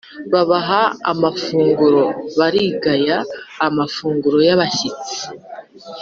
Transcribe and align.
babaha 0.33 0.81
amafunguro, 1.11 2.03
bari 2.37 2.63
ngaya 2.75 3.19
amafunguro 3.67 4.37
y’abashyitsi. 4.47 5.17